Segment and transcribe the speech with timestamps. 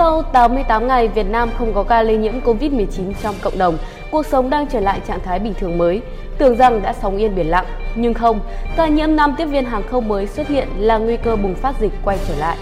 [0.00, 3.78] Sau 88 ngày, Việt Nam không có ca lây nhiễm COVID-19 trong cộng đồng,
[4.10, 6.00] cuộc sống đang trở lại trạng thái bình thường mới.
[6.38, 8.40] Tưởng rằng đã sóng yên biển lặng, nhưng không,
[8.76, 11.74] ca nhiễm nam tiếp viên hàng không mới xuất hiện là nguy cơ bùng phát
[11.80, 12.56] dịch quay trở lại.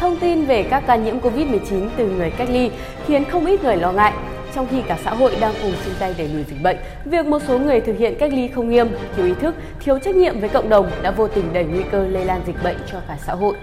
[0.00, 2.70] Thông tin về các ca nhiễm COVID-19 từ người cách ly
[3.06, 4.12] khiến không ít người lo ngại.
[4.54, 7.38] Trong khi cả xã hội đang cùng chung tay đẩy lùi dịch bệnh, việc một
[7.48, 10.48] số người thực hiện cách ly không nghiêm, thiếu ý thức, thiếu trách nhiệm với
[10.48, 13.34] cộng đồng đã vô tình đẩy nguy cơ lây lan dịch bệnh cho cả xã
[13.34, 13.54] hội.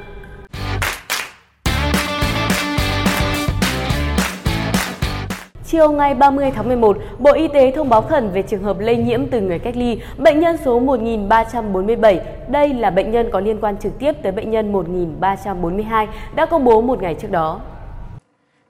[5.66, 8.98] Chiều ngày 30 tháng 11, Bộ Y tế thông báo khẩn về trường hợp lây
[8.98, 12.22] nhiễm từ người cách ly, bệnh nhân số 1347.
[12.48, 16.64] Đây là bệnh nhân có liên quan trực tiếp tới bệnh nhân 1342 đã công
[16.64, 17.60] bố một ngày trước đó.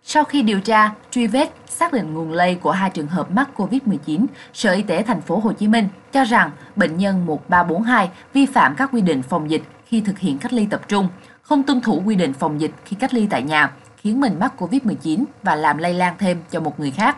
[0.09, 3.49] Sau khi điều tra, truy vết, xác định nguồn lây của hai trường hợp mắc
[3.55, 8.45] COVID-19, Sở Y tế thành phố Hồ Chí Minh cho rằng bệnh nhân 1342 vi
[8.45, 11.07] phạm các quy định phòng dịch khi thực hiện cách ly tập trung,
[11.41, 14.53] không tuân thủ quy định phòng dịch khi cách ly tại nhà, khiến mình mắc
[14.57, 17.17] COVID-19 và làm lây lan thêm cho một người khác.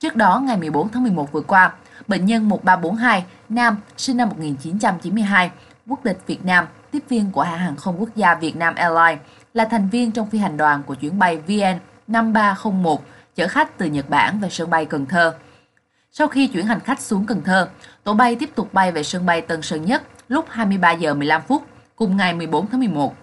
[0.00, 1.72] Trước đó, ngày 14 tháng 11 vừa qua,
[2.06, 5.50] bệnh nhân 1342, nam, sinh năm 1992,
[5.88, 9.18] quốc tịch Việt Nam, tiếp viên của hãng hàng không quốc gia Việt Nam Airlines,
[9.54, 11.78] là thành viên trong phi hành đoàn của chuyến bay VN
[12.12, 15.34] 5301 chở khách từ Nhật Bản về sân bay Cần Thơ.
[16.10, 17.68] Sau khi chuyển hành khách xuống Cần Thơ,
[18.04, 21.42] tổ bay tiếp tục bay về sân bay Tân Sơn Nhất lúc 23 giờ 15
[21.48, 21.62] phút
[21.96, 23.16] cùng ngày 14 tháng 11.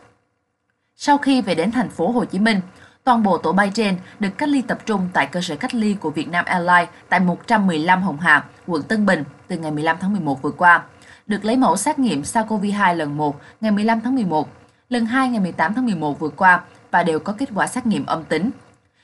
[0.95, 2.61] Sau khi về đến thành phố Hồ Chí Minh,
[3.03, 5.93] toàn bộ tổ bay trên được cách ly tập trung tại cơ sở cách ly
[5.93, 10.41] của Vietnam Airlines tại 115 Hồng Hà, quận Tân Bình từ ngày 15 tháng 11
[10.41, 10.83] vừa qua.
[11.27, 14.49] Được lấy mẫu xét nghiệm SARS-CoV-2 lần 1 ngày 15 tháng 11,
[14.89, 18.05] lần 2 ngày 18 tháng 11 vừa qua và đều có kết quả xét nghiệm
[18.05, 18.51] âm tính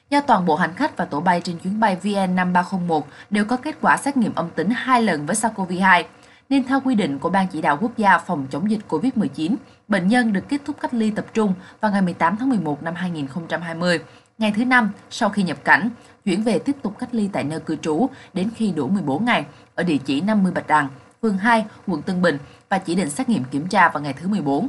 [0.10, 3.76] do toàn bộ hành khách và tổ bay trên chuyến bay VN5301 đều có kết
[3.82, 6.04] quả xét nghiệm âm tính hai lần với SARS-CoV-2,
[6.50, 9.56] nên theo quy định của Ban chỉ đạo quốc gia phòng chống dịch COVID-19,
[9.88, 12.96] bệnh nhân được kết thúc cách ly tập trung vào ngày 18 tháng 11 năm
[12.96, 14.00] 2020,
[14.38, 15.90] ngày thứ năm sau khi nhập cảnh,
[16.26, 19.46] chuyển về tiếp tục cách ly tại nơi cư trú đến khi đủ 14 ngày
[19.76, 20.88] ở địa chỉ 50 Bạch Đằng,
[21.22, 22.38] phường 2, quận Tân Bình
[22.70, 24.68] và chỉ định xét nghiệm kiểm tra vào ngày thứ 14.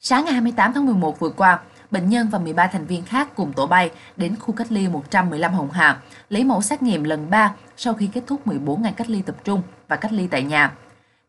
[0.00, 1.60] Sáng ngày 28 tháng 11 vừa qua,
[1.90, 5.52] bệnh nhân và 13 thành viên khác cùng tổ bay đến khu cách ly 115
[5.52, 9.10] Hồng Hà, lấy mẫu xét nghiệm lần 3 sau khi kết thúc 14 ngày cách
[9.10, 10.72] ly tập trung và cách ly tại nhà.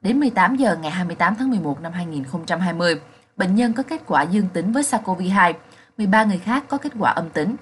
[0.02, 3.00] Đến 18 giờ ngày 28 tháng 11 năm 2020,
[3.36, 5.54] bệnh nhân có kết quả dương tính với SARS-CoV-2,
[5.98, 7.56] 13 người khác có kết quả âm tính.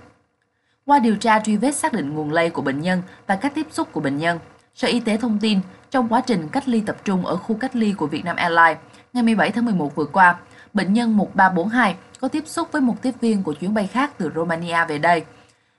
[0.86, 3.68] Qua điều tra truy vết xác định nguồn lây của bệnh nhân và các tiếp
[3.72, 4.40] xúc của bệnh nhân,
[4.76, 5.60] Sở Y tế thông tin
[5.92, 8.78] trong quá trình cách ly tập trung ở khu cách ly của Vietnam Airlines
[9.14, 10.38] ngày 17 tháng 11 vừa qua,
[10.76, 14.32] bệnh nhân 1342 có tiếp xúc với một tiếp viên của chuyến bay khác từ
[14.36, 15.24] Romania về đây.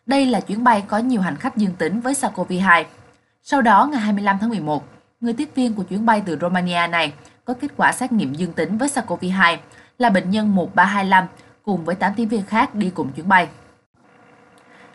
[0.06, 2.84] Đây là chuyến bay có nhiều hành khách dương tính với SARS-CoV-2.
[3.42, 4.84] Sau đó, ngày 25 tháng 11,
[5.20, 7.12] người tiếp viên của chuyến bay từ Romania này
[7.44, 9.56] có kết quả xét nghiệm dương tính với SARS-CoV-2
[9.98, 11.26] là bệnh nhân 1325
[11.62, 13.48] cùng với 8 tiếp viên khác đi cùng chuyến bay.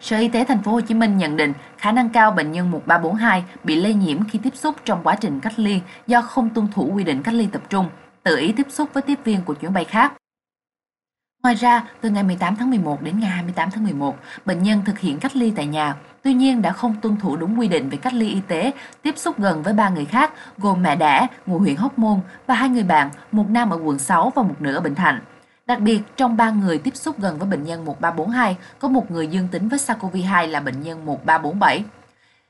[0.02, 2.72] Sở Y tế thành phố Hồ Chí Minh nhận định khả năng cao bệnh nhân
[2.72, 6.68] 1342 bị lây nhiễm khi tiếp xúc trong quá trình cách ly do không tuân
[6.68, 7.90] thủ quy định cách ly tập trung,
[8.24, 10.14] tự ý tiếp xúc với tiếp viên của chuyến bay khác.
[11.44, 15.00] Ngoài ra, từ ngày 18 tháng 11 đến ngày 28 tháng 11, bệnh nhân thực
[15.00, 17.98] hiện cách ly tại nhà, tuy nhiên đã không tuân thủ đúng quy định về
[17.98, 18.72] cách ly y tế,
[19.02, 22.56] tiếp xúc gần với ba người khác gồm mẹ đẻ, ngụ huyện Hóc Môn và
[22.56, 25.20] hai người bạn, một nam ở quận 6 và một nữ ở Bình Thạnh.
[25.66, 29.28] Đặc biệt, trong ba người tiếp xúc gần với bệnh nhân 1342, có một người
[29.28, 31.84] dương tính với SARS-CoV-2 là bệnh nhân 1347.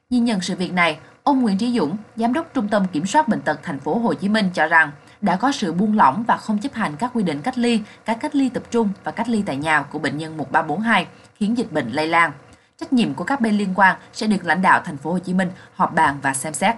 [0.10, 3.28] Nhìn nhận sự việc này, ông Nguyễn Trí Dũng, Giám đốc Trung tâm Kiểm soát
[3.28, 6.38] Bệnh tật Thành phố Hồ Chí Minh cho rằng đã có sự buông lỏng và
[6.38, 9.30] không chấp hành các quy định cách ly, các cách ly tập trung và cách
[9.30, 12.32] ly tại nhà của bệnh nhân 1342, khiến dịch bệnh lây lan.
[12.78, 15.34] Trách nhiệm của các bên liên quan sẽ được lãnh đạo thành phố Hồ Chí
[15.34, 16.76] Minh họp bàn và xem xét.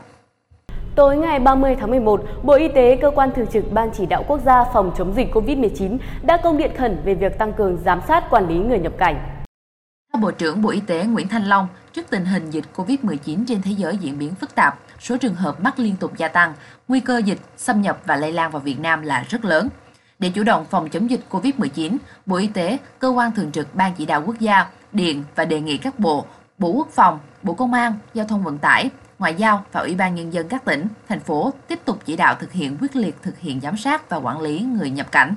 [0.95, 4.23] Tối ngày 30 tháng 11, Bộ Y tế, cơ quan thường trực Ban chỉ đạo
[4.27, 8.01] quốc gia phòng chống dịch COVID-19 đã công điện khẩn về việc tăng cường giám
[8.07, 9.32] sát quản lý người nhập cảnh.
[10.13, 13.61] Theo Bộ trưởng Bộ Y tế Nguyễn Thanh Long, trước tình hình dịch COVID-19 trên
[13.61, 16.53] thế giới diễn biến phức tạp, số trường hợp mắc liên tục gia tăng,
[16.87, 19.69] nguy cơ dịch xâm nhập và lây lan vào Việt Nam là rất lớn.
[20.19, 23.93] Để chủ động phòng chống dịch COVID-19, Bộ Y tế, cơ quan thường trực Ban
[23.95, 26.25] chỉ đạo quốc gia, điện và đề nghị các bộ,
[26.57, 28.89] Bộ Quốc phòng, Bộ Công an, Giao thông Vận tải,
[29.19, 32.35] Ngoại giao và Ủy ban Nhân dân các tỉnh, thành phố tiếp tục chỉ đạo
[32.39, 35.35] thực hiện quyết liệt thực hiện giám sát và quản lý người nhập cảnh.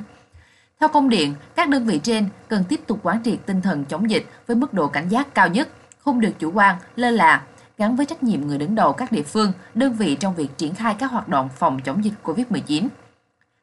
[0.80, 4.10] Theo công điện, các đơn vị trên cần tiếp tục quán triệt tinh thần chống
[4.10, 5.68] dịch với mức độ cảnh giác cao nhất,
[5.98, 7.42] không được chủ quan, lơ là,
[7.78, 10.74] gắn với trách nhiệm người đứng đầu các địa phương, đơn vị trong việc triển
[10.74, 12.88] khai các hoạt động phòng chống dịch COVID-19.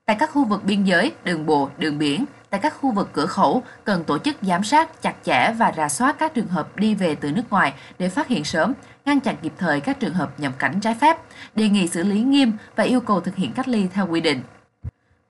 [0.06, 3.25] Tại các khu vực biên giới, đường bộ, đường biển, tại các khu vực cửa
[3.25, 6.95] khẩu cần tổ chức giám sát chặt chẽ và rà soát các trường hợp đi
[6.95, 8.74] về từ nước ngoài để phát hiện sớm,
[9.06, 11.18] ngăn chặn kịp thời các trường hợp nhập cảnh trái phép,
[11.56, 14.42] đề nghị xử lý nghiêm và yêu cầu thực hiện cách ly theo quy định.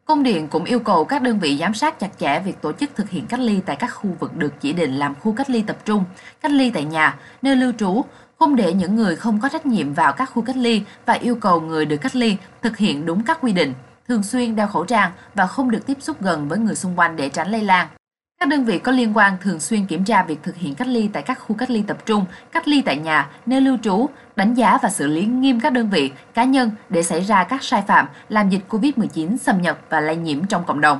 [0.06, 2.90] Công điện cũng yêu cầu các đơn vị giám sát chặt chẽ việc tổ chức
[2.96, 5.64] thực hiện cách ly tại các khu vực được chỉ định làm khu cách ly
[5.68, 6.04] tập trung,
[6.42, 8.02] cách ly tại nhà, nơi lưu trú,
[8.40, 11.36] không để những người không có trách nhiệm vào các khu cách ly và yêu
[11.36, 13.74] cầu người được cách ly thực hiện đúng các quy định,
[14.08, 17.16] thường xuyên đeo khẩu trang và không được tiếp xúc gần với người xung quanh
[17.16, 17.88] để tránh lây lan.
[18.44, 21.10] Các đơn vị có liên quan thường xuyên kiểm tra việc thực hiện cách ly
[21.14, 24.06] tại các khu cách ly tập trung, cách ly tại nhà, nơi lưu trú,
[24.36, 27.64] đánh giá và xử lý nghiêm các đơn vị, cá nhân để xảy ra các
[27.64, 31.00] sai phạm làm dịch COVID-19 xâm nhập và lây nhiễm trong cộng đồng.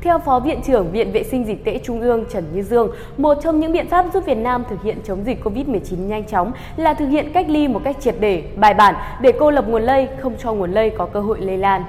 [0.00, 3.38] Theo Phó Viện trưởng Viện Vệ sinh Dịch tễ Trung ương Trần Như Dương, một
[3.42, 6.94] trong những biện pháp giúp Việt Nam thực hiện chống dịch COVID-19 nhanh chóng là
[6.94, 10.08] thực hiện cách ly một cách triệt để, bài bản để cô lập nguồn lây,
[10.22, 11.84] không cho nguồn lây có cơ hội lây lan.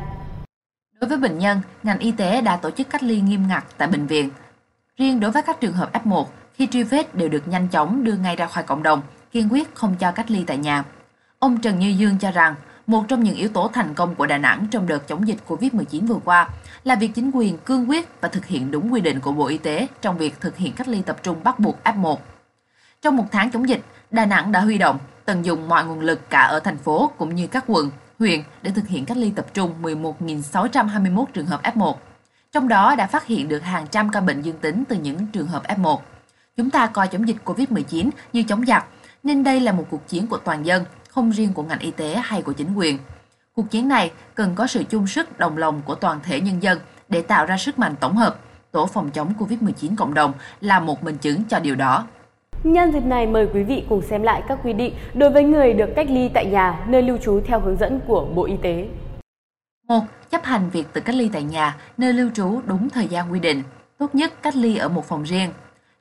[1.01, 3.87] Đối với bệnh nhân, ngành y tế đã tổ chức cách ly nghiêm ngặt tại
[3.87, 4.29] bệnh viện.
[4.97, 8.13] Riêng đối với các trường hợp F1, khi truy vết đều được nhanh chóng đưa
[8.13, 9.01] ngay ra khỏi cộng đồng,
[9.31, 10.83] kiên quyết không cho cách ly tại nhà.
[11.39, 12.55] Ông Trần Như Dương cho rằng,
[12.87, 16.07] một trong những yếu tố thành công của Đà Nẵng trong đợt chống dịch COVID-19
[16.07, 16.49] vừa qua
[16.83, 19.57] là việc chính quyền cương quyết và thực hiện đúng quy định của Bộ Y
[19.57, 22.17] tế trong việc thực hiện cách ly tập trung bắt buộc F1.
[23.01, 26.29] Trong một tháng chống dịch, Đà Nẵng đã huy động, tận dụng mọi nguồn lực
[26.29, 29.45] cả ở thành phố cũng như các quận, huyện để thực hiện cách ly tập
[29.53, 31.93] trung 11.621 trường hợp F1.
[32.51, 35.47] Trong đó đã phát hiện được hàng trăm ca bệnh dương tính từ những trường
[35.47, 35.97] hợp F1.
[36.57, 38.85] Chúng ta coi chống dịch COVID-19 như chống giặc,
[39.23, 42.15] nên đây là một cuộc chiến của toàn dân, không riêng của ngành y tế
[42.23, 42.97] hay của chính quyền.
[43.55, 46.79] Cuộc chiến này cần có sự chung sức đồng lòng của toàn thể nhân dân
[47.09, 48.39] để tạo ra sức mạnh tổng hợp.
[48.71, 52.07] Tổ phòng chống COVID-19 cộng đồng là một minh chứng cho điều đó.
[52.63, 55.73] Nhân dịp này mời quý vị cùng xem lại các quy định đối với người
[55.73, 58.87] được cách ly tại nhà, nơi lưu trú theo hướng dẫn của Bộ Y tế.
[59.87, 60.05] 1.
[60.29, 63.39] Chấp hành việc tự cách ly tại nhà, nơi lưu trú đúng thời gian quy
[63.39, 63.63] định.
[63.97, 65.51] Tốt nhất cách ly ở một phòng riêng.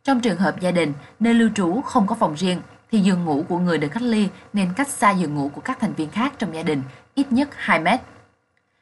[0.04, 2.60] Trong trường hợp gia đình, nơi lưu trú không có phòng riêng,
[2.92, 5.80] thì giường ngủ của người được cách ly nên cách xa giường ngủ của các
[5.80, 6.82] thành viên khác trong gia đình
[7.14, 8.00] ít nhất 2 mét.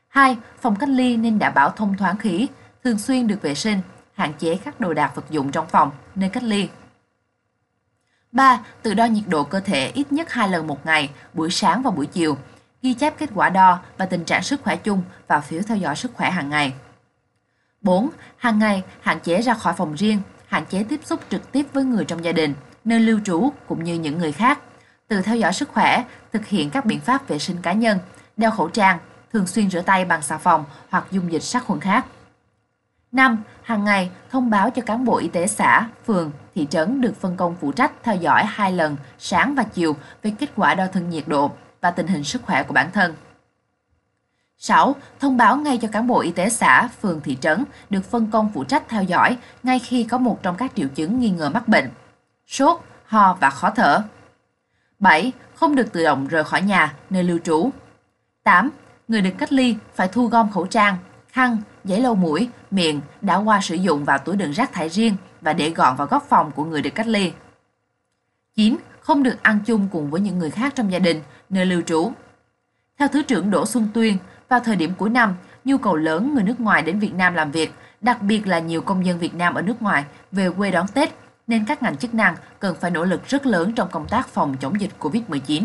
[0.08, 0.36] 2.
[0.60, 2.48] Phòng cách ly nên đảm bảo thông thoáng khí,
[2.84, 3.80] thường xuyên được vệ sinh,
[4.14, 6.68] hạn chế các đồ đạc vật dụng trong phòng, nơi cách ly.
[8.32, 8.60] 3.
[8.82, 11.90] Tự đo nhiệt độ cơ thể ít nhất 2 lần một ngày, buổi sáng và
[11.90, 12.36] buổi chiều.
[12.84, 15.96] Ghi chép kết quả đo và tình trạng sức khỏe chung vào phiếu theo dõi
[15.96, 16.72] sức khỏe hàng ngày.
[17.81, 18.08] 4.
[18.36, 21.84] Hàng ngày hạn chế ra khỏi phòng riêng, hạn chế tiếp xúc trực tiếp với
[21.84, 22.54] người trong gia đình,
[22.84, 24.58] nơi lưu trú cũng như những người khác.
[25.08, 27.98] Từ theo dõi sức khỏe, thực hiện các biện pháp vệ sinh cá nhân,
[28.36, 28.98] đeo khẩu trang,
[29.32, 32.06] thường xuyên rửa tay bằng xà phòng hoặc dung dịch sát khuẩn khác.
[33.12, 33.42] 5.
[33.62, 37.37] Hàng ngày thông báo cho cán bộ y tế xã, phường, thị trấn được phân
[37.37, 41.10] công phụ trách theo dõi hai lần sáng và chiều về kết quả đo thân
[41.10, 41.52] nhiệt độ
[41.84, 43.14] và tình hình sức khỏe của bản thân.
[44.58, 44.96] 6.
[45.20, 48.50] Thông báo ngay cho cán bộ y tế xã, phường, thị trấn được phân công
[48.54, 51.69] phụ trách theo dõi ngay khi có một trong các triệu chứng nghi ngờ mắc
[51.69, 51.90] bệnh,
[52.46, 54.02] sốt, ho và khó thở.
[54.98, 55.32] 7.
[55.54, 57.70] Không được tự động rời khỏi nhà, nơi lưu trú.
[58.44, 58.70] 8.
[59.08, 60.96] Người được cách ly phải thu gom khẩu trang,
[61.28, 65.16] khăn, giấy lau mũi, miệng đã qua sử dụng vào túi đựng rác thải riêng
[65.40, 67.32] và để gọn vào góc phòng của người được cách ly.
[68.56, 68.76] 9.
[69.04, 71.20] Không được ăn chung cùng với những người khác trong gia đình,
[71.50, 72.12] nơi lưu trú.
[72.98, 74.18] Theo Thứ trưởng Đỗ Xuân Tuyên,
[74.48, 75.34] vào thời điểm cuối năm,
[75.64, 78.80] nhu cầu lớn người nước ngoài đến Việt Nam làm việc, đặc biệt là nhiều
[78.80, 81.10] công dân Việt Nam ở nước ngoài về quê đón Tết,
[81.46, 84.56] nên các ngành chức năng cần phải nỗ lực rất lớn trong công tác phòng
[84.60, 85.64] chống dịch COVID-19.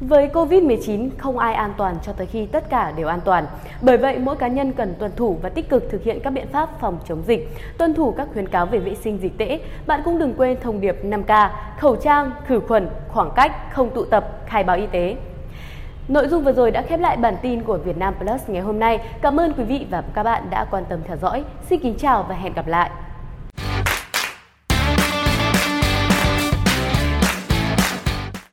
[0.00, 3.46] Với Covid-19, không ai an toàn cho tới khi tất cả đều an toàn.
[3.82, 6.46] Bởi vậy, mỗi cá nhân cần tuân thủ và tích cực thực hiện các biện
[6.52, 9.60] pháp phòng chống dịch, tuân thủ các khuyến cáo về vệ sinh dịch tễ.
[9.86, 14.04] Bạn cũng đừng quên thông điệp 5K, khẩu trang, khử khuẩn, khoảng cách, không tụ
[14.04, 15.16] tập, khai báo y tế.
[16.08, 18.78] Nội dung vừa rồi đã khép lại bản tin của Việt Nam Plus ngày hôm
[18.78, 18.98] nay.
[19.22, 21.44] Cảm ơn quý vị và các bạn đã quan tâm theo dõi.
[21.68, 22.90] Xin kính chào và hẹn gặp lại.